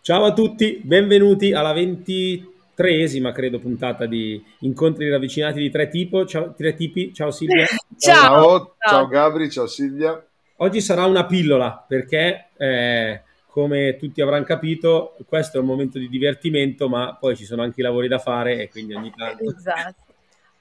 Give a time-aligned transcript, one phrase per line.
[0.00, 6.26] Ciao a tutti, benvenuti alla ventitreesima, credo, puntata di Incontri ravvicinati di tre, tipo.
[6.26, 7.14] Ciao, tre tipi.
[7.14, 7.66] Ciao Silvia.
[7.96, 8.74] ciao.
[8.76, 8.76] ciao.
[8.78, 10.20] Ciao Gabri, ciao Silvia.
[10.56, 16.08] Oggi sarà una pillola perché, eh, come tutti avranno capito, questo è un momento di
[16.08, 19.54] divertimento, ma poi ci sono anche i lavori da fare e quindi ogni tanto...
[19.56, 20.02] Esatto.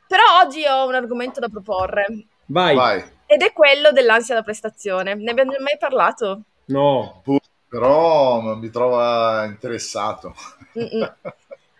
[0.08, 2.06] Però oggi ho un argomento da proporre.
[2.46, 2.76] Vai.
[2.76, 3.04] Vai.
[3.26, 5.16] Ed è quello dell'ansia da prestazione.
[5.16, 6.42] Ne abbiamo mai parlato?
[6.66, 7.22] No
[7.72, 10.36] però mi trova interessato.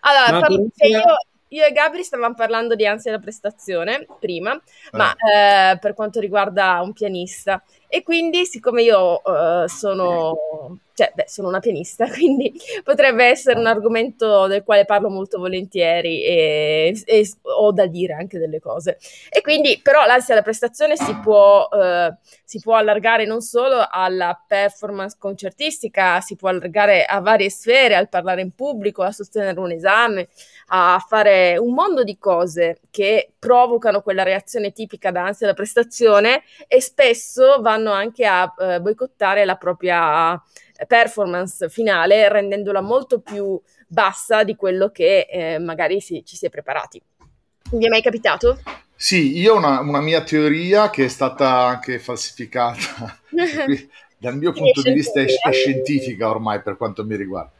[0.04, 1.02] Allora, parlo, io,
[1.48, 4.60] io, e Gabri stavamo parlando di ansia da prestazione prima, eh.
[4.96, 7.62] ma eh, per quanto riguarda un pianista.
[7.94, 12.50] E quindi, siccome io uh, sono, cioè, beh, sono una pianista, quindi
[12.82, 18.38] potrebbe essere un argomento del quale parlo molto volentieri e, e ho da dire anche
[18.38, 18.96] delle cose.
[19.28, 24.42] E quindi, però, l'ansia da prestazione si può, uh, si può allargare non solo alla
[24.46, 29.70] performance concertistica, si può allargare a varie sfere, al parlare in pubblico, a sostenere un
[29.70, 30.28] esame,
[30.68, 36.44] a fare un mondo di cose che provocano quella reazione tipica da ansia da prestazione
[36.68, 43.60] e spesso vanno anche a eh, boicottare la propria eh, performance finale rendendola molto più
[43.88, 47.02] bassa di quello che eh, magari si, ci si è preparati.
[47.72, 48.60] Vi è mai capitato?
[48.94, 53.18] Sì, io ho una, una mia teoria che è stata anche falsificata.
[54.18, 57.50] dal mio punto di vista è, è scientifica ormai per quanto mi riguarda.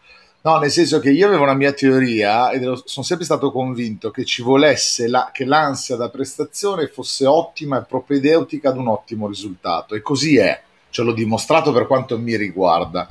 [0.45, 4.25] No, nel senso che io avevo una mia teoria e sono sempre stato convinto che
[4.25, 9.95] ci volesse la, che l'ansia da prestazione fosse ottima e propedeutica ad un ottimo risultato.
[9.95, 13.07] E così è, ce l'ho dimostrato per quanto mi riguarda.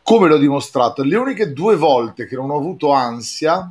[0.00, 1.02] Come l'ho dimostrato?
[1.02, 3.68] Le uniche due volte che non ho avuto ansia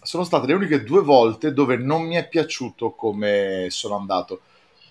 [0.00, 4.40] sono state le uniche due volte dove non mi è piaciuto come sono andato.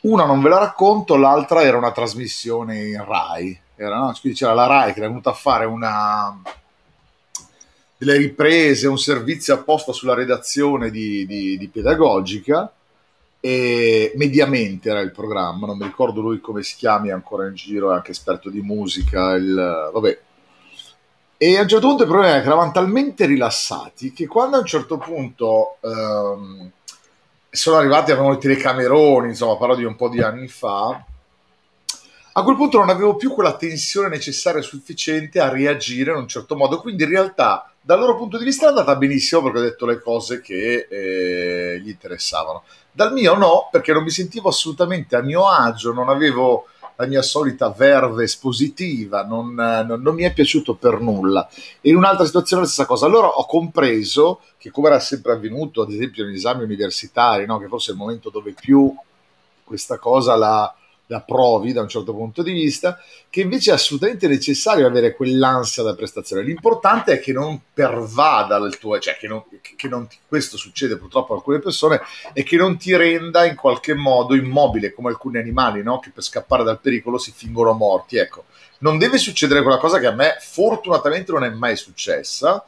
[0.01, 3.59] Una non ve la racconto, l'altra era una trasmissione in Rai.
[3.75, 4.13] Era, no?
[4.21, 6.39] C'era la Rai che era venuta a fare una
[7.97, 12.71] delle riprese, un servizio apposta sulla redazione di, di, di pedagogica
[13.39, 17.91] e mediamente era il programma, non mi ricordo lui come si chiami ancora in giro,
[17.91, 20.19] è anche esperto di musica, il, vabbè.
[21.37, 24.61] E a un certo punto il problema è che eravamo talmente rilassati che quando a
[24.61, 26.71] un certo punto ehm,
[27.49, 31.05] sono arrivati, avevano i telecameroni, insomma parlo di un po' di anni fa,
[32.37, 36.27] a quel punto non avevo più quella tensione necessaria e sufficiente a reagire in un
[36.27, 39.61] certo modo, quindi in realtà dal loro punto di vista è andata benissimo perché ho
[39.61, 42.63] detto le cose che eh, gli interessavano.
[42.91, 47.21] Dal mio no, perché non mi sentivo assolutamente a mio agio, non avevo la mia
[47.21, 51.47] solita verve espositiva, non, non, non mi è piaciuto per nulla.
[51.81, 53.05] In un'altra situazione la stessa cosa.
[53.05, 57.59] Allora ho compreso che come era sempre avvenuto, ad esempio negli esami universitari, no?
[57.59, 58.91] che forse è il momento dove più
[59.63, 60.75] questa cosa la
[61.07, 62.99] la provi da un certo punto di vista,
[63.29, 66.43] che invece è assolutamente necessario avere quell'ansia da prestazione.
[66.43, 69.43] L'importante è che non pervada il tuo, cioè che, non,
[69.75, 72.01] che non ti, questo succede purtroppo a alcune persone,
[72.33, 75.99] e che non ti renda in qualche modo immobile come alcuni animali, no?
[75.99, 78.17] che per scappare dal pericolo si fingono morti.
[78.17, 78.45] Ecco,
[78.79, 82.65] non deve succedere quella cosa che a me fortunatamente non è mai successa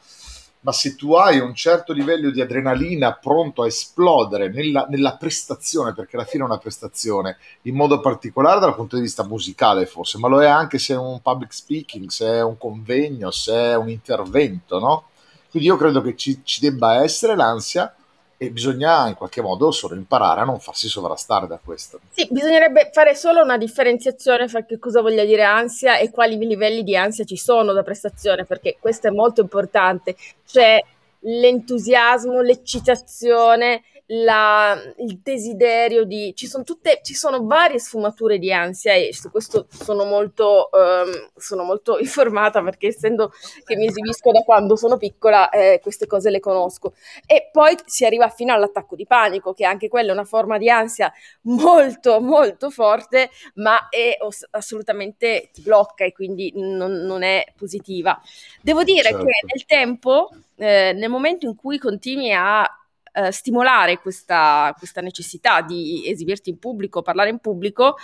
[0.60, 5.94] ma se tu hai un certo livello di adrenalina pronto a esplodere nella, nella, prestazione,
[5.94, 10.18] perché alla fine è una prestazione, in modo particolare dal punto di vista musicale forse,
[10.18, 13.76] ma lo è anche se è un public speaking, se è un convegno, se è
[13.76, 15.08] un intervento, no?
[15.50, 17.94] Quindi io credo che ci, ci debba essere l'ansia
[18.40, 21.98] e bisogna in qualche modo solo imparare a non farsi sovrastare da questo.
[22.10, 26.84] Sì, bisognerebbe fare solo una differenziazione fra che cosa voglia dire ansia e quali livelli
[26.84, 30.14] di ansia ci sono da prestazione, perché questo è molto importante.
[30.46, 30.80] C'è
[31.20, 36.32] l'entusiasmo, l'eccitazione la, il desiderio di...
[36.34, 41.30] Ci sono, tutte, ci sono varie sfumature di ansia e su questo sono molto, um,
[41.36, 43.32] sono molto informata perché essendo
[43.64, 46.94] che mi esibisco da quando sono piccola eh, queste cose le conosco.
[47.26, 50.70] E poi si arriva fino all'attacco di panico, che anche quella è una forma di
[50.70, 54.16] ansia molto molto forte, ma è
[54.50, 58.20] assolutamente ti blocca e quindi non, non è positiva.
[58.62, 59.24] Devo dire certo.
[59.24, 62.64] che nel tempo, eh, nel momento in cui continui a
[63.18, 67.96] eh, stimolare questa, questa necessità di esibirti in pubblico, parlare in pubblico,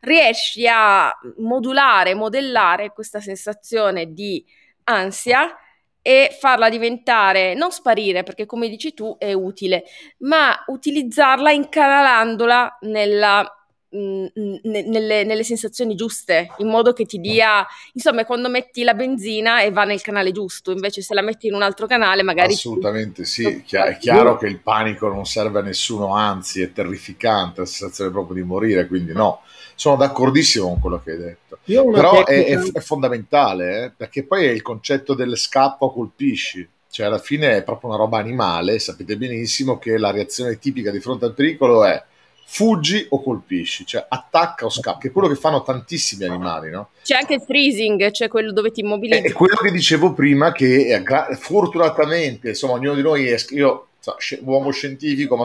[0.00, 4.44] riesci a modulare, modellare questa sensazione di
[4.84, 5.54] ansia
[6.00, 9.84] e farla diventare, non sparire perché come dici tu è utile,
[10.18, 13.61] ma utilizzarla incanalandola nella
[13.92, 19.70] nelle, nelle, sensazioni giuste, in modo che ti dia, insomma, quando metti la benzina e
[19.70, 22.54] va nel canale giusto, invece se la metti in un altro canale magari...
[22.54, 23.28] Assolutamente ti...
[23.28, 28.10] sì, è chiaro che il panico non serve a nessuno, anzi è terrificante, la sensazione
[28.10, 29.42] proprio di morire, quindi no,
[29.74, 31.58] sono d'accordissimo con quello che hai detto.
[31.64, 32.32] Però tecnica...
[32.32, 37.18] è, è, è, fondamentale, eh, perché poi è il concetto del scappo colpisci, cioè alla
[37.18, 41.34] fine è proprio una roba animale, sapete benissimo che la reazione tipica di fronte al
[41.34, 42.02] pericolo è
[42.44, 46.90] fuggi o colpisci, cioè attacca o scappa, che è quello che fanno tantissimi animali, no?
[47.02, 49.26] C'è anche il freezing, cioè quello dove ti immobilizzi.
[49.26, 51.02] È quello che dicevo prima, che
[51.38, 55.44] fortunatamente, insomma, ognuno di noi è, io, so, uomo scientifico, ma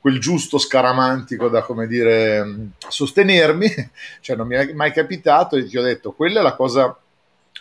[0.00, 3.68] quel giusto scaramantico da, come dire, sostenermi,
[4.20, 6.96] cioè non mi è mai capitato e ti ho detto, quella è la cosa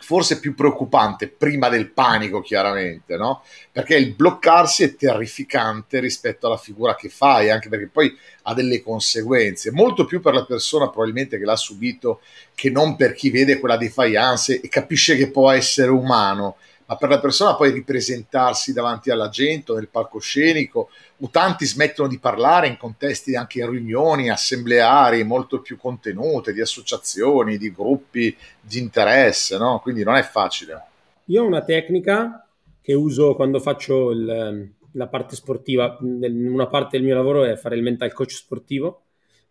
[0.04, 3.42] forse più preoccupante prima del panico, chiaramente, no?
[3.72, 8.84] Perché il bloccarsi è terrificante rispetto alla figura che fai, anche perché poi ha delle
[8.84, 12.20] conseguenze, molto più per la persona probabilmente che l'ha subito
[12.54, 17.08] che non per chi vede quella defiance e capisce che può essere umano, ma per
[17.08, 20.90] la persona poi ripresentarsi davanti alla gente o nel palcoscenico
[21.30, 27.58] tanti smettono di parlare in contesti anche in riunioni assembleari molto più contenute, di associazioni,
[27.58, 29.80] di gruppi di interesse, no?
[29.80, 30.82] quindi non è facile.
[31.26, 32.46] Io ho una tecnica
[32.82, 37.76] che uso quando faccio il, la parte sportiva, una parte del mio lavoro è fare
[37.76, 39.04] il mental coach sportivo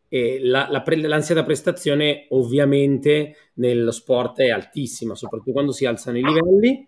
[0.09, 5.87] e la, la pre, l'ansia da prestazione ovviamente nello sport è altissima, soprattutto quando si
[5.87, 6.87] alzano i livelli.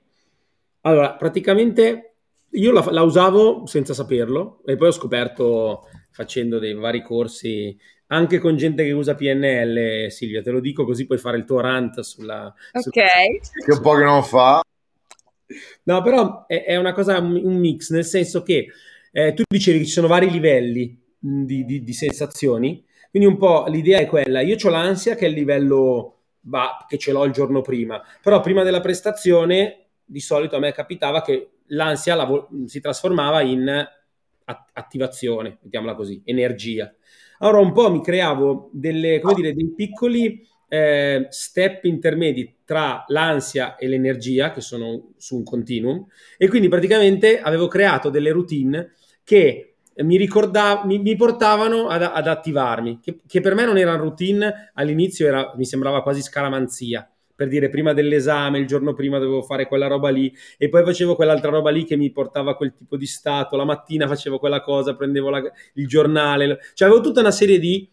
[0.83, 2.14] Allora, praticamente
[2.55, 7.77] io la, la, usavo senza saperlo e poi ho scoperto facendo dei vari corsi
[8.09, 11.61] anche con gente che usa PNL, Silvia, te lo dico così puoi fare il tuo
[11.61, 12.47] rant sulla...
[12.73, 12.83] Ok.
[12.83, 13.03] Sulla...
[13.65, 14.63] Che un po' che non fa.
[15.85, 18.69] No, però è, è una cosa, un mix, nel senso che
[19.11, 23.67] eh, tu dicevi che ci sono vari livelli di, di, di, sensazioni, quindi un po'
[23.69, 27.33] l'idea è quella, io ho l'ansia che è il livello bah, che ce l'ho il
[27.33, 32.81] giorno prima, però prima della prestazione di solito a me capitava che l'ansia la, si
[32.81, 33.87] trasformava in
[34.73, 36.93] attivazione, mettiamola così, energia.
[37.39, 43.77] Allora un po' mi creavo delle, come dire, dei piccoli eh, step intermedi tra l'ansia
[43.77, 46.07] e l'energia, che sono su un continuum,
[46.37, 52.27] e quindi praticamente avevo creato delle routine che mi, ricordav- mi, mi portavano ad, ad
[52.27, 57.49] attivarmi, che, che, per me non erano routine, all'inizio era, mi sembrava quasi scaramanzia per
[57.49, 61.51] dire prima dell'esame, il giorno prima dovevo fare quella roba lì e poi facevo quell'altra
[61.51, 64.95] roba lì che mi portava a quel tipo di stato, la mattina facevo quella cosa,
[64.95, 65.43] prendevo la,
[65.75, 67.89] il giornale, cioè avevo tutta una serie di...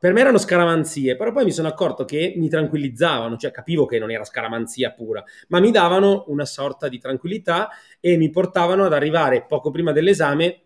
[0.00, 3.98] Per me erano scaramanzie, però poi mi sono accorto che mi tranquillizzavano, cioè capivo che
[3.98, 7.68] non era scaramanzia pura, ma mi davano una sorta di tranquillità
[7.98, 10.60] e mi portavano ad arrivare poco prima dell'esame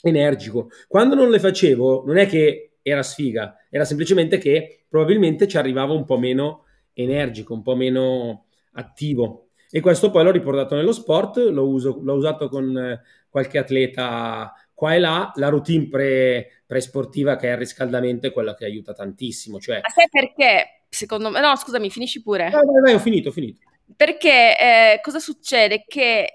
[0.00, 0.70] energico.
[0.88, 5.94] Quando non le facevo, non è che era sfiga, era semplicemente che probabilmente ci arrivavo
[5.94, 9.48] un po' meno energico, un po' meno attivo.
[9.70, 14.52] E questo poi l'ho riportato nello sport, l'ho, uso, l'ho usato con eh, qualche atleta
[14.74, 18.92] qua e là, la routine pre, pre-sportiva che è il riscaldamento è quella che aiuta
[18.92, 19.60] tantissimo.
[19.60, 19.80] Cioè...
[19.82, 20.84] Ma sai perché?
[20.88, 22.48] Secondo me, no, scusami, finisci pure.
[22.50, 23.60] No, vai, vai, ho finito, ho finito.
[23.94, 25.84] Perché eh, cosa succede?
[25.86, 26.34] Che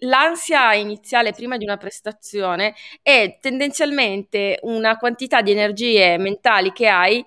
[0.00, 7.24] l'ansia iniziale prima di una prestazione è tendenzialmente una quantità di energie mentali che hai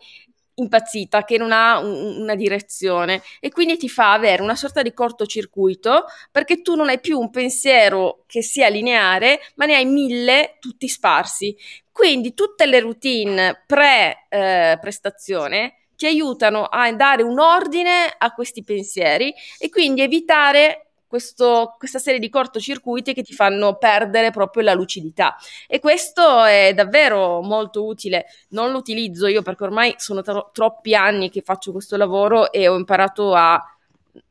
[0.56, 4.94] impazzita, che non ha un, una direzione e quindi ti fa avere una sorta di
[4.94, 10.57] cortocircuito perché tu non hai più un pensiero che sia lineare, ma ne hai mille
[10.60, 11.56] tutti sparsi.
[11.92, 19.34] Quindi tutte le routine pre-prestazione eh, ti aiutano a dare un ordine a questi pensieri
[19.57, 25.38] e quindi evitare questo, questa serie di cortocircuiti che ti fanno perdere proprio la lucidità.
[25.66, 28.26] E questo è davvero molto utile.
[28.50, 32.68] Non lo utilizzo io perché ormai sono tro- troppi anni che faccio questo lavoro e
[32.68, 33.62] ho imparato a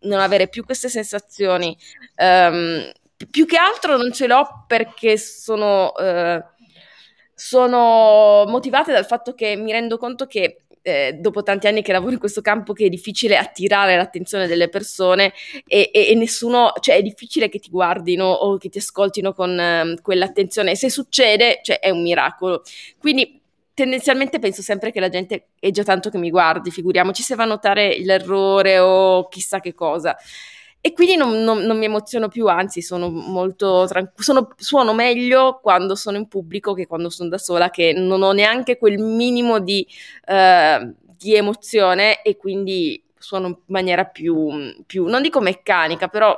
[0.00, 1.74] non avere più queste sensazioni.
[2.16, 2.92] Um,
[3.30, 6.44] più che altro non ce l'ho perché sono, uh,
[7.34, 12.12] sono motivate dal fatto che mi rendo conto che eh, dopo tanti anni che lavoro
[12.12, 15.32] in questo campo che è difficile attirare l'attenzione delle persone
[15.66, 19.58] e, e, e nessuno, cioè è difficile che ti guardino o che ti ascoltino con
[19.58, 22.62] eh, quell'attenzione e se succede, cioè è un miracolo.
[22.98, 23.40] Quindi
[23.72, 27.44] tendenzialmente penso sempre che la gente è già tanto che mi guardi, figuriamoci se va
[27.44, 30.14] a notare l'errore o chissà che cosa.
[30.86, 35.94] E quindi non, non, non, mi emoziono più, anzi sono molto tranquillo, suono meglio quando
[35.94, 39.86] sono in pubblico che quando sono da sola, che non ho neanche quel minimo di,
[40.26, 46.36] uh, di emozione e quindi suono in maniera più, più, non dico meccanica, però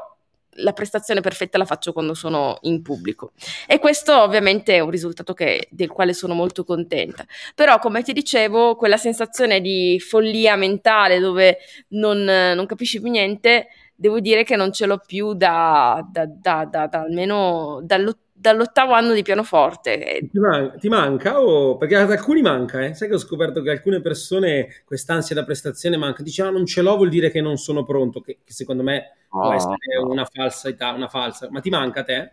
[0.59, 3.33] la prestazione perfetta la faccio quando sono in pubblico.
[3.67, 7.27] E questo ovviamente è un risultato che, del quale sono molto contenta.
[7.53, 13.67] Però, come ti dicevo, quella sensazione di follia mentale dove non, non capisci più niente,
[13.97, 19.15] devo dire che non ce l'ho più da, da, da, da almeno dall'ottavo dall'ottavo anno
[19.15, 20.29] di pianoforte.
[20.31, 21.41] Ti, man- ti manca?
[21.41, 21.77] O...
[21.77, 22.95] Perché ad alcuni manca, eh?
[22.95, 26.23] Sai che ho scoperto che alcune persone quest'ansia da prestazione manca.
[26.23, 29.15] Dicevano ah, non ce l'ho vuol dire che non sono pronto, che, che secondo me
[29.31, 31.49] oh, può essere una falsità, una falsa.
[31.51, 32.33] Ma ti manca a te?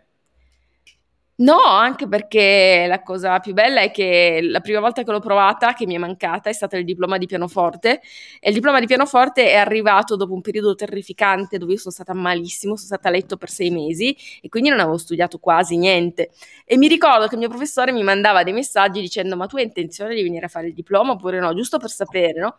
[1.38, 5.72] No, anche perché la cosa più bella è che la prima volta che l'ho provata,
[5.74, 8.00] che mi è mancata, è stato il diploma di pianoforte.
[8.38, 12.14] E il diploma di pianoforte è arrivato dopo un periodo terrificante dove io sono stata
[12.14, 16.30] malissimo, sono stata a letto per sei mesi e quindi non avevo studiato quasi niente.
[16.64, 19.64] E mi ricordo che il mio professore mi mandava dei messaggi dicendo ma tu hai
[19.64, 22.56] intenzione di venire a fare il diploma oppure no, giusto per sapere, no?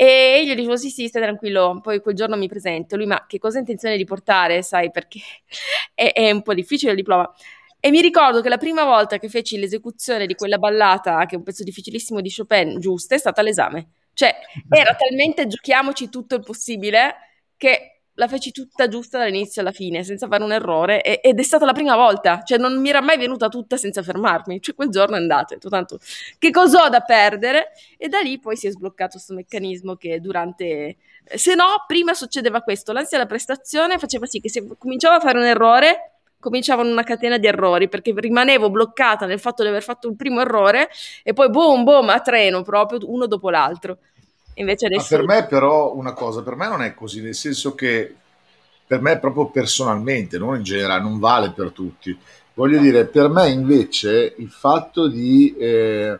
[0.00, 3.24] E io gli dicevo sì sì stai tranquillo, poi quel giorno mi presento, lui ma
[3.26, 5.18] che cosa hai intenzione di portare, sai perché
[5.94, 7.28] è, è un po' difficile il diploma
[7.80, 11.38] e mi ricordo che la prima volta che feci l'esecuzione di quella ballata, che è
[11.38, 13.90] un pezzo difficilissimo di Chopin, giusta, è stata l'esame.
[14.12, 14.34] Cioè,
[14.68, 17.14] era talmente giochiamoci tutto il possibile
[17.56, 21.42] che la feci tutta giusta dall'inizio alla fine, senza fare un errore, e, ed è
[21.44, 24.88] stata la prima volta, cioè non mi era mai venuta tutta senza fermarmi, cioè quel
[24.90, 26.00] giorno è andato, detto tanto
[26.36, 27.68] che cosa ho da perdere?
[27.96, 30.96] E da lì poi si è sbloccato questo meccanismo che durante...
[31.32, 35.38] Se no, prima succedeva questo, l'ansia da prestazione faceva sì che se cominciavo a fare
[35.38, 40.08] un errore, cominciavano una catena di errori perché rimanevo bloccata nel fatto di aver fatto
[40.08, 40.88] il primo errore
[41.22, 43.98] e poi boom boom a treno proprio uno dopo l'altro.
[44.54, 45.16] Invece adesso...
[45.16, 48.14] Ma per me però una cosa, per me non è così, nel senso che
[48.86, 52.16] per me proprio personalmente, non in generale, non vale per tutti.
[52.54, 55.54] Voglio dire, per me invece il fatto di...
[55.56, 56.18] Eh,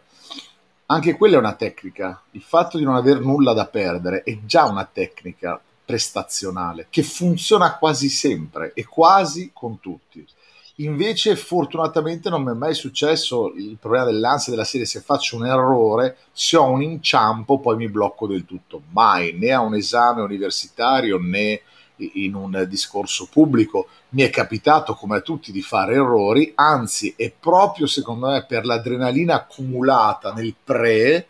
[0.91, 4.65] anche quella è una tecnica, il fatto di non aver nulla da perdere è già
[4.65, 10.23] una tecnica prestazionale che funziona quasi sempre e quasi con tutti.
[10.81, 15.47] Invece, fortunatamente, non mi è mai successo il problema dell'ansia della serie: se faccio un
[15.47, 18.83] errore, se ho un inciampo, poi mi blocco del tutto.
[18.91, 21.63] Mai, né a un esame universitario né
[21.97, 23.89] in un discorso pubblico.
[24.11, 28.67] Mi è capitato, come a tutti, di fare errori, anzi, è proprio secondo me per
[28.67, 31.27] l'adrenalina accumulata nel pre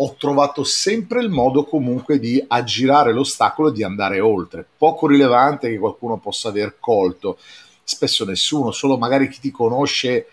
[0.00, 4.64] ho trovato sempre il modo comunque di aggirare l'ostacolo e di andare oltre.
[4.76, 7.38] Poco rilevante che qualcuno possa aver colto,
[7.82, 10.26] spesso nessuno, solo magari chi ti conosce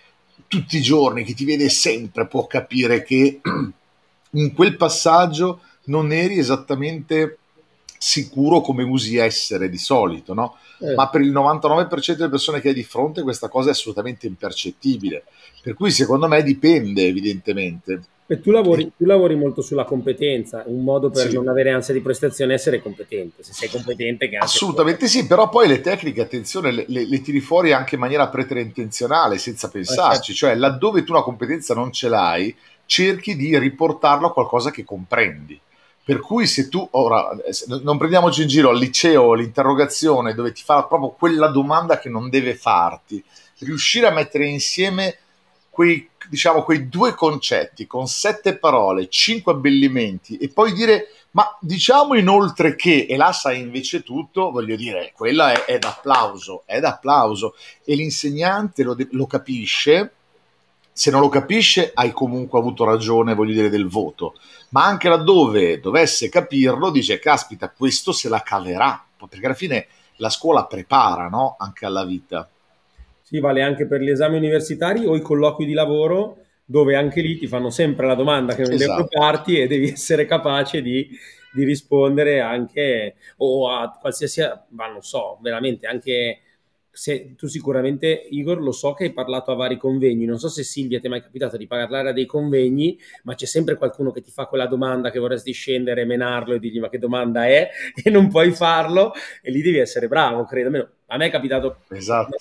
[0.47, 3.41] tutti i giorni, chi ti vede sempre può capire che
[4.31, 7.39] in quel passaggio non eri esattamente
[7.97, 10.57] sicuro come usi essere di solito, no?
[10.79, 10.93] Eh.
[10.93, 15.23] Ma per il 99% delle persone che hai di fronte questa cosa è assolutamente impercettibile.
[15.59, 20.83] Per cui secondo me dipende evidentemente e tu lavori, tu lavori, molto sulla competenza, un
[20.83, 21.35] modo per sì.
[21.35, 23.43] non avere ansia di prestazione è essere competente.
[23.43, 27.39] Se sei competente, che Assolutamente sì, però poi le tecniche, attenzione, le, le, le tiri
[27.39, 30.33] fuori anche in maniera preterintenzionale, senza pensarci.
[30.33, 30.53] Certo.
[30.53, 32.55] Cioè, laddove tu una competenza non ce l'hai,
[32.87, 35.59] cerchi di riportarlo a qualcosa che comprendi.
[36.03, 37.29] Per cui se tu, ora,
[37.83, 42.29] non prendiamoci in giro al liceo l'interrogazione dove ti fa proprio quella domanda che non
[42.29, 43.23] deve farti,
[43.59, 45.17] riuscire a mettere insieme
[45.75, 52.15] quei, diciamo, quei due concetti con sette parole, cinque abbellimenti e poi dire ma diciamo
[52.15, 57.55] inoltre che, e là sai invece tutto, voglio dire, quella è, è d'applauso, è d'applauso
[57.83, 60.13] e l'insegnante lo, lo capisce,
[60.93, 64.35] se non lo capisce hai comunque avuto ragione, voglio dire, del voto,
[64.69, 70.29] ma anche laddove dovesse capirlo dice caspita, questo se la caverà, perché alla fine la
[70.29, 71.57] scuola prepara no?
[71.59, 72.49] anche alla vita.
[73.27, 77.39] Sì, vale anche per gli esami universitari o i colloqui di lavoro, dove anche lì
[77.39, 78.97] ti fanno sempre la domanda che non esatto.
[78.97, 81.09] devi parti e devi essere capace di,
[81.51, 86.41] di, rispondere anche o a qualsiasi, ma non so, veramente anche
[86.91, 90.61] se tu sicuramente, Igor, lo so che hai parlato a vari convegni, non so se
[90.61, 94.21] Silvia ti è mai capitato di parlare a dei convegni, ma c'è sempre qualcuno che
[94.21, 97.71] ti fa quella domanda che vorresti scendere, menarlo e dirgli ma che domanda è
[98.03, 100.67] e non puoi farlo e lì devi essere bravo, credo.
[100.67, 102.35] Almeno a me è capitato esatto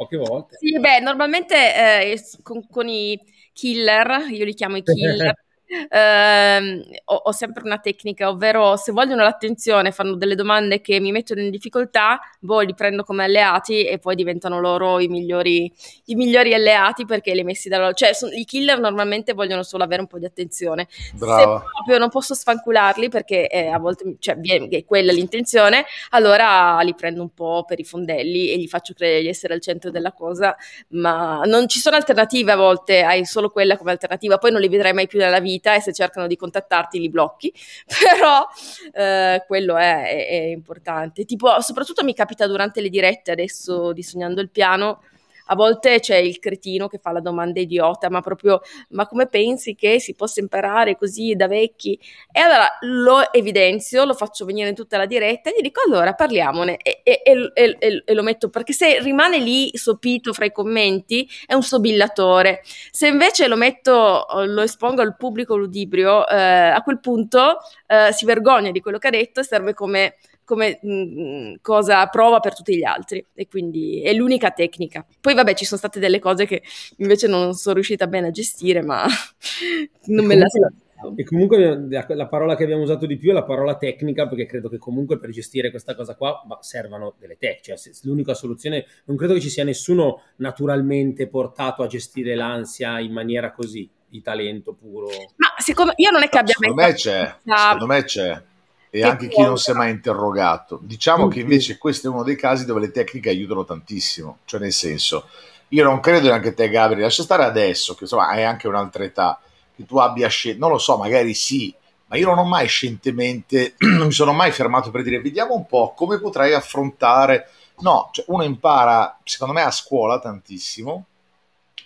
[0.00, 0.56] poche volte.
[0.58, 3.18] Sì, beh, normalmente eh, con, con, i
[3.52, 5.34] killer, io li chiamo i killer,
[5.88, 11.12] eh, ho, ho, sempre una tecnica, ovvero se vogliono l'attenzione, fanno delle domande che mi
[11.12, 15.72] mettono in difficoltà, boh, li prendo come alleati e poi diventano loro i migliori,
[16.06, 17.92] i migliori alleati perché li messi da loro.
[17.92, 20.88] Cioè, sono, i killer normalmente vogliono solo avere un po' di attenzione.
[21.14, 21.58] Brava.
[21.60, 26.94] Se proprio non posso sfancularli perché eh, a volte cioè, è quella l'intenzione, allora li
[26.94, 30.12] prendo un po' per i fondelli e gli faccio credere di essere al centro della
[30.12, 30.56] cosa,
[30.88, 34.68] ma non ci sono alternative a volte, hai solo quella come alternativa, poi non li
[34.68, 37.52] vedrai mai più nella vita vita e se cercano di contattarti li blocchi,
[37.86, 38.46] però
[38.92, 41.24] eh, quello è, è, è importante.
[41.24, 45.02] Tipo, soprattutto mi capita durante le dirette adesso di Sognando il Piano,
[45.50, 49.74] a volte c'è il cretino che fa la domanda idiota, ma proprio, ma come pensi
[49.74, 51.98] che si possa imparare così da vecchi?
[52.30, 56.14] E allora lo evidenzio, lo faccio venire in tutta la diretta e gli dico allora
[56.14, 61.28] parliamone e, e, e, e lo metto, perché se rimane lì sopito fra i commenti
[61.46, 62.62] è un sobillatore.
[62.92, 68.24] Se invece lo metto, lo espongo al pubblico ludibrio, eh, a quel punto eh, si
[68.24, 70.14] vergogna di quello che ha detto e serve come
[70.50, 75.06] come mh, mm, cosa prova per tutti gli altri e quindi è l'unica tecnica.
[75.20, 76.62] Poi vabbè ci sono state delle cose che
[76.96, 79.06] invece non sono riuscita bene a gestire ma
[80.06, 80.68] non me la so.
[81.16, 84.68] E comunque la parola che abbiamo usato di più è la parola tecnica, perché credo
[84.68, 87.78] che comunque per gestire questa cosa qua servano delle tecniche.
[87.78, 93.12] Cioè, l'unica soluzione, non credo che ci sia nessuno naturalmente portato a gestire l'ansia in
[93.12, 95.06] maniera così, di talento puro.
[95.36, 98.42] Ma secondo io non è che abbia secondo me c'è, secondo me c'è
[98.90, 100.80] e anche chi non si è mai interrogato.
[100.82, 104.72] Diciamo che invece questo è uno dei casi dove le tecniche aiutano tantissimo, cioè nel
[104.72, 105.28] senso,
[105.68, 109.40] io non credo neanche te Gabriele, lascia stare adesso, che insomma hai anche un'altra età,
[109.76, 111.72] che tu abbia scelto, non lo so, magari sì,
[112.06, 115.66] ma io non ho mai scientemente, non mi sono mai fermato per dire vediamo un
[115.66, 121.06] po' come potrei affrontare, no, cioè uno impara secondo me a scuola tantissimo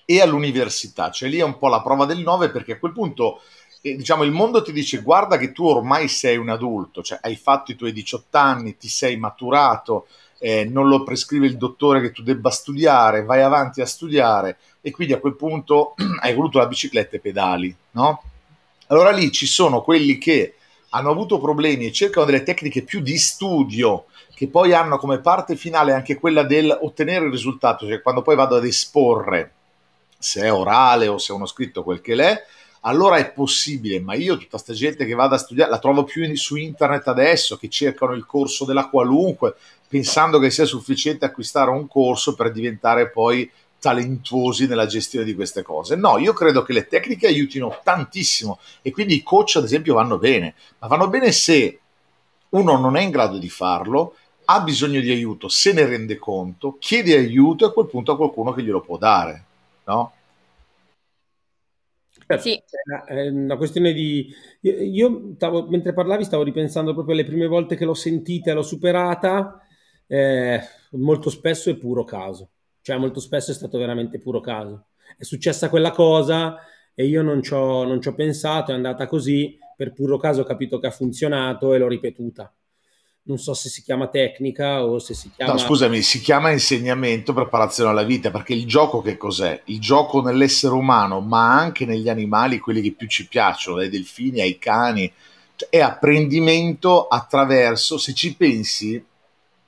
[0.07, 3.43] e all'università, cioè lì è un po' la prova del 9 perché a quel punto
[3.93, 7.71] diciamo, il mondo ti dice guarda che tu ormai sei un adulto, cioè hai fatto
[7.71, 10.07] i tuoi 18 anni, ti sei maturato,
[10.39, 14.91] eh, non lo prescrive il dottore che tu debba studiare, vai avanti a studiare e
[14.91, 18.23] quindi a quel punto hai voluto la bicicletta e pedali, no?
[18.87, 20.55] Allora lì ci sono quelli che
[20.91, 25.57] hanno avuto problemi e cercano delle tecniche più di studio, che poi hanno come parte
[25.57, 29.53] finale anche quella del ottenere il risultato, cioè quando poi vado ad esporre,
[30.19, 32.45] se è orale o se è uno scritto, quel che l'è,
[32.87, 36.23] allora è possibile, ma io tutta questa gente che vada a studiare, la trovo più
[36.23, 39.55] in, su internet adesso, che cercano il corso della qualunque,
[39.89, 45.63] pensando che sia sufficiente acquistare un corso per diventare poi talentuosi nella gestione di queste
[45.63, 45.97] cose.
[45.97, 50.19] No, io credo che le tecniche aiutino tantissimo e quindi i coach, ad esempio, vanno
[50.19, 51.79] bene, ma vanno bene se
[52.51, 54.15] uno non è in grado di farlo,
[54.47, 58.17] ha bisogno di aiuto, se ne rende conto, chiede aiuto e a quel punto a
[58.17, 59.45] qualcuno che glielo può dare,
[59.85, 60.13] no?
[62.39, 62.63] Sì.
[63.07, 64.33] È una questione di...
[64.61, 68.63] Io, stavo, mentre parlavi stavo ripensando proprio alle prime volte che l'ho sentita e l'ho
[68.63, 69.61] superata,
[70.07, 70.61] eh,
[70.93, 72.51] molto spesso è puro caso,
[72.81, 74.87] cioè molto spesso è stato veramente puro caso.
[75.17, 76.57] È successa quella cosa
[76.95, 80.43] e io non ci ho, non ci ho pensato, è andata così, per puro caso
[80.43, 82.53] ho capito che ha funzionato e l'ho ripetuta
[83.27, 85.53] non so se si chiama tecnica o se si chiama...
[85.53, 89.63] No, scusami, si chiama insegnamento, preparazione alla vita, perché il gioco che cos'è?
[89.67, 94.41] Il gioco nell'essere umano, ma anche negli animali, quelli che più ci piacciono, dai delfini
[94.41, 95.11] ai cani,
[95.57, 99.03] cioè, è apprendimento attraverso, se ci pensi,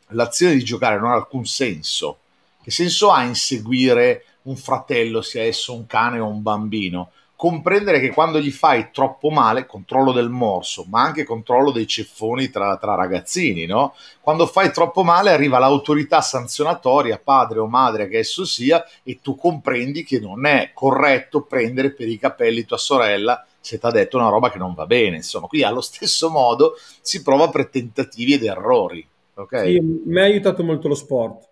[0.08, 2.18] l'azione di giocare non ha alcun senso.
[2.62, 7.10] Che senso ha inseguire un fratello, sia esso un cane o un bambino?
[7.36, 12.48] Comprendere che quando gli fai troppo male, controllo del morso, ma anche controllo dei ceffoni
[12.48, 13.94] tra, tra, ragazzini, no?
[14.20, 19.36] Quando fai troppo male arriva l'autorità sanzionatoria, padre o madre che esso sia, e tu
[19.36, 24.16] comprendi che non è corretto prendere per i capelli tua sorella se ti ha detto
[24.16, 25.16] una roba che non va bene.
[25.16, 29.06] Insomma, qui allo stesso modo si prova per tentativi ed errori.
[29.34, 29.72] Okay?
[29.72, 31.48] Sì, mi ha aiutato molto lo sport.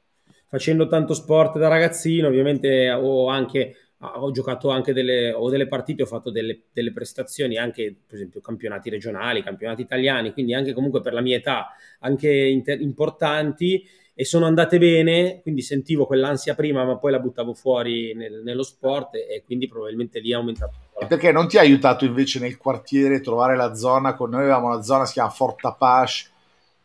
[0.48, 3.83] Facendo tanto sport da ragazzino, ovviamente ho anche
[4.16, 8.40] ho giocato anche delle, ho delle partite, ho fatto delle, delle, prestazioni anche, per esempio,
[8.40, 11.68] campionati regionali, campionati italiani, quindi anche comunque per la mia età,
[12.00, 13.84] anche inter- importanti
[14.16, 18.62] e sono andate bene, quindi sentivo quell'ansia prima, ma poi la buttavo fuori nel, nello
[18.62, 20.78] sport e, quindi probabilmente lì ha aumentato.
[21.08, 24.14] Perché non ti ha aiutato invece nel quartiere trovare la zona?
[24.14, 26.28] Con noi avevamo una zona che si chiama Fort Apache,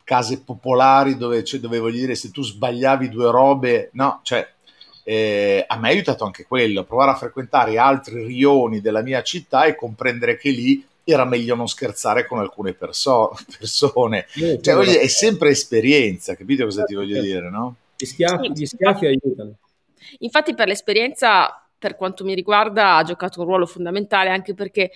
[0.03, 4.47] case popolari dove, cioè, dove voglio dire se tu sbagliavi due robe, no, cioè
[5.03, 9.65] eh, a me ha aiutato anche quello, provare a frequentare altri rioni della mia città
[9.65, 14.27] e comprendere che lì era meglio non scherzare con alcune perso- persone.
[14.35, 17.75] Eh, cioè, dire, è sempre esperienza, capito cosa ti voglio dire, no?
[17.97, 19.55] Gli schiaffi, gli schiaffi aiutano.
[20.19, 24.91] Infatti per l'esperienza, per quanto mi riguarda, ha giocato un ruolo fondamentale anche perché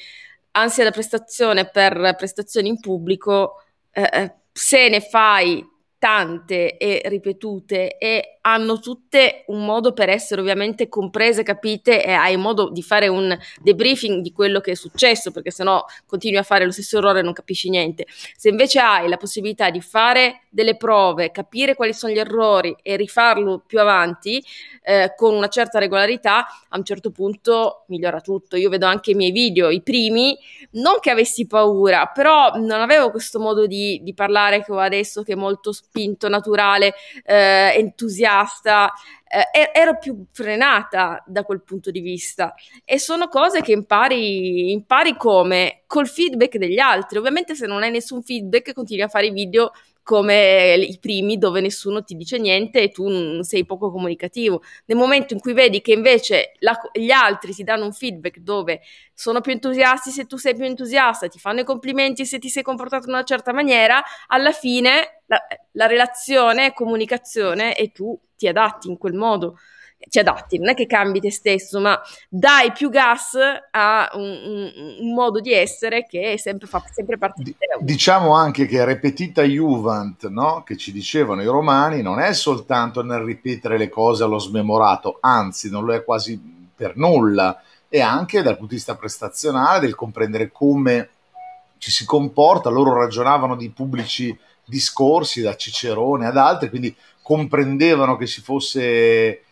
[0.51, 5.65] ansia da prestazione per prestazioni in pubblico, eh, eh se ne fai
[6.03, 12.35] tante e ripetute e hanno tutte un modo per essere ovviamente comprese, capite e hai
[12.35, 16.65] modo di fare un debriefing di quello che è successo perché sennò continui a fare
[16.65, 18.05] lo stesso errore e non capisci niente.
[18.35, 22.97] Se invece hai la possibilità di fare delle prove, capire quali sono gli errori e
[22.97, 24.43] rifarlo più avanti
[24.83, 28.57] eh, con una certa regolarità, a un certo punto migliora tutto.
[28.57, 30.37] Io vedo anche i miei video, i primi,
[30.71, 35.23] non che avessi paura, però non avevo questo modo di, di parlare che ho adesso
[35.23, 38.91] che è molto spinto, naturale, eh, entusiasta,
[39.27, 45.15] eh, ero più frenata da quel punto di vista e sono cose che impari, impari
[45.15, 45.83] come?
[45.85, 47.19] Col feedback degli altri.
[47.19, 49.71] Ovviamente se non hai nessun feedback continui a fare i video
[50.03, 54.61] come i primi dove nessuno ti dice niente e tu sei poco comunicativo.
[54.85, 58.81] Nel momento in cui vedi che invece la, gli altri ti danno un feedback dove
[59.13, 62.63] sono più entusiasti se tu sei più entusiasta, ti fanno i complimenti se ti sei
[62.63, 65.39] comportato in una certa maniera, alla fine la,
[65.71, 69.57] la relazione è comunicazione e tu ti adatti in quel modo
[70.09, 73.37] ci adatti, non è che cambi te stesso, ma dai più gas
[73.71, 77.65] a un, un, un modo di essere che è sempre, fa sempre parte di te.
[77.79, 80.63] Diciamo anche che repetita Juvent, no?
[80.63, 85.69] che ci dicevano i romani, non è soltanto nel ripetere le cose allo smemorato, anzi
[85.69, 86.39] non lo è quasi
[86.75, 91.09] per nulla, è anche dal punto di vista prestazionale, del comprendere come
[91.77, 94.35] ci si comporta, loro ragionavano di pubblici
[94.65, 99.43] discorsi da Cicerone ad altri, quindi comprendevano che si fosse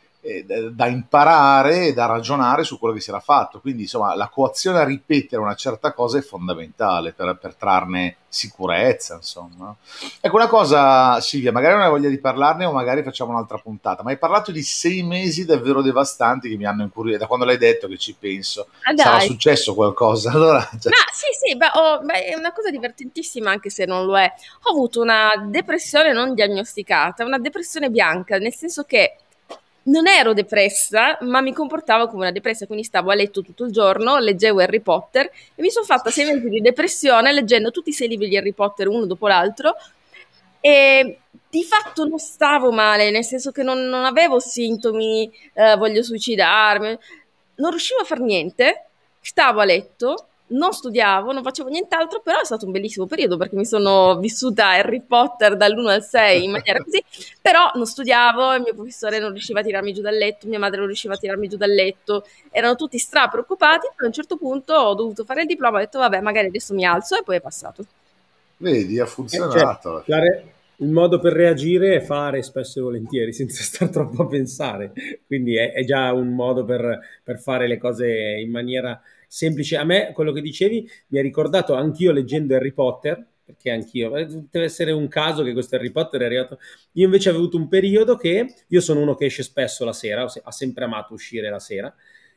[0.71, 3.59] da imparare e da ragionare su quello che si era fatto.
[3.59, 9.15] Quindi, insomma, la coazione a ripetere una certa cosa è fondamentale per, per trarne sicurezza,
[9.15, 9.75] insomma.
[10.21, 14.03] Ecco una cosa, Silvia, magari non hai voglia di parlarne o magari facciamo un'altra puntata,
[14.03, 17.57] ma hai parlato di sei mesi davvero devastanti che mi hanno incuriosito, da quando l'hai
[17.57, 18.67] detto che ci penso.
[18.83, 20.31] Ah, Sarà successo qualcosa?
[20.41, 20.91] Allora, cioè...
[20.91, 24.31] Ma sì, sì, beh, oh, beh, è una cosa divertentissima anche se non lo è.
[24.63, 29.17] Ho avuto una depressione non diagnosticata, una depressione bianca, nel senso che
[29.83, 33.71] non ero depressa, ma mi comportavo come una depressa, quindi stavo a letto tutto il
[33.71, 37.93] giorno, leggevo Harry Potter e mi sono fatta sei mesi di depressione leggendo tutti i
[37.93, 39.75] sei libri di Harry Potter uno dopo l'altro
[40.59, 41.17] e
[41.49, 46.97] di fatto non stavo male, nel senso che non, non avevo sintomi, eh, voglio suicidarmi,
[47.55, 48.85] non riuscivo a fare niente,
[49.19, 53.55] stavo a letto non studiavo, non facevo nient'altro, però è stato un bellissimo periodo perché
[53.55, 57.03] mi sono vissuta Harry Potter dall'1 al 6 in maniera così,
[57.41, 60.77] però non studiavo, il mio professore non riusciva a tirarmi giù dal letto, mia madre
[60.77, 64.37] non riusciva a tirarmi giù dal letto, erano tutti stra preoccupati, poi a un certo
[64.37, 67.37] punto ho dovuto fare il diploma, ho detto vabbè magari adesso mi alzo e poi
[67.37, 67.85] è passato.
[68.57, 70.01] Vedi, ha funzionato.
[70.01, 70.43] Eh, cioè,
[70.81, 74.91] il modo per reagire è fare spesso e volentieri senza stare troppo a pensare,
[75.25, 79.77] quindi è, è già un modo per, per fare le cose in maniera semplice.
[79.77, 84.25] A me quello che dicevi mi ha ricordato anch'io leggendo Harry Potter, perché anch'io, eh,
[84.25, 86.59] deve essere un caso che questo Harry Potter è arrivato.
[86.93, 90.25] Io invece ho avuto un periodo che io sono uno che esce spesso la sera,
[90.25, 91.93] ho sempre amato uscire la sera.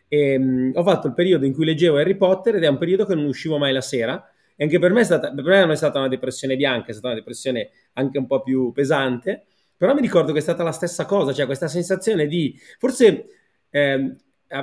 [0.07, 3.07] E, um, ho fatto il periodo in cui leggevo Harry Potter ed è un periodo
[3.07, 4.31] che non uscivo mai la sera.
[4.55, 6.93] E anche per me, è stata, per me non è stata una depressione bianca, è
[6.93, 9.47] stata una depressione anche un po' più pesante.
[9.77, 13.27] Però mi ricordo che è stata la stessa cosa, cioè questa sensazione di forse
[13.71, 14.17] eh,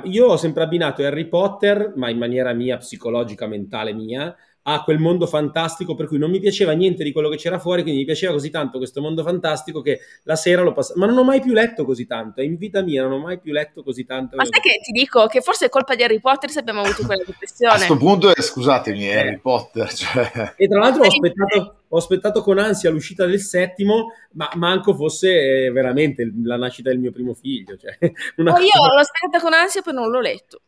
[0.04, 4.98] io ho sempre abbinato Harry Potter, ma in maniera mia, psicologica, mentale mia, a quel
[4.98, 8.06] mondo fantastico per cui non mi piaceva niente di quello che c'era fuori, quindi mi
[8.06, 11.00] piaceva così tanto questo mondo fantastico che la sera lo passavo.
[11.00, 13.40] Ma non ho mai più letto così tanto, e in vita mia non ho mai
[13.40, 14.36] più letto così tanto.
[14.36, 17.04] Ma sai che ti dico che forse è colpa di Harry Potter se abbiamo avuto
[17.04, 17.72] quella depressione.
[17.72, 19.18] A questo punto, scusatemi, eh.
[19.18, 19.92] Harry Potter.
[19.92, 20.54] Cioè...
[20.56, 25.64] E tra l'altro ho aspettato, ho aspettato, con ansia l'uscita del settimo, ma manco fosse
[25.64, 27.76] eh, veramente la nascita del mio primo figlio.
[27.76, 27.96] Cioè,
[28.36, 28.52] una...
[28.52, 30.60] oh, io l'ho aspettata con ansia, poi non l'ho letto.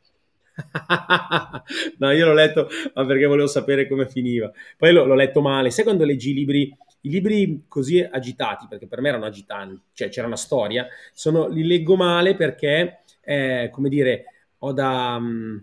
[1.99, 4.51] no, io l'ho letto ma perché volevo sapere come finiva.
[4.77, 5.71] Poi l'ho, l'ho, letto male.
[5.71, 10.09] Sai quando leggi i libri, i libri così agitati, perché per me erano agitanti, cioè
[10.09, 14.25] c'era una storia, sono, li leggo male perché, eh, come dire,
[14.59, 15.63] ho da, um,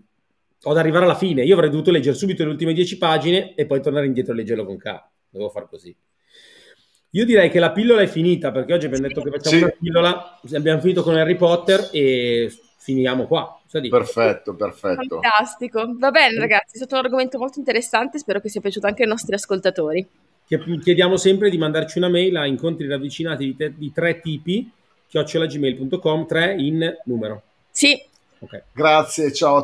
[0.62, 1.44] ho da, arrivare alla fine.
[1.44, 4.64] Io avrei dovuto leggere subito le ultime dieci pagine e poi tornare indietro e leggerlo
[4.64, 5.10] con calma.
[5.28, 5.94] Devo fare così.
[7.14, 9.62] Io direi che la pillola è finita perché oggi abbiamo detto che facciamo sì.
[9.64, 13.61] una pillola, abbiamo finito con Harry Potter e finiamo qua.
[13.88, 15.20] Perfetto, perfetto.
[15.20, 15.94] Fantastico.
[15.98, 19.08] Va bene ragazzi, è stato un argomento molto interessante, spero che sia piaciuto anche ai
[19.08, 20.06] nostri ascoltatori.
[20.46, 24.70] Chiediamo sempre di mandarci una mail a incontri ravvicinati di, te, di tre tipi,
[25.08, 27.42] chiocciolagmail.com, tre in numero.
[27.70, 28.00] Sì.
[28.38, 28.62] Okay.
[28.72, 29.56] Grazie, ciao